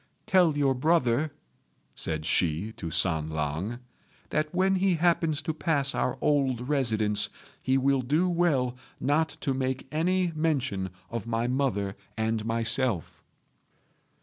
"Tell 0.25 0.57
your 0.57 0.73
brother," 0.73 1.31
said 1.93 2.25
she 2.25 2.71
to 2.71 2.89
San 2.89 3.29
lang, 3.29 3.77
"that 4.31 4.51
when 4.51 4.77
he 4.77 4.95
happens 4.95 5.43
to 5.43 5.53
pass 5.53 5.93
our 5.93 6.17
old 6.21 6.67
residence 6.67 7.29
he 7.61 7.77
will 7.77 8.01
do 8.01 8.27
well 8.27 8.75
not 8.99 9.29
to 9.41 9.53
make 9.53 9.87
any 9.91 10.31
mention 10.35 10.89
of 11.11 11.27
my 11.27 11.45
mother 11.45 11.95
and 12.17 12.43
myself." 12.45 13.21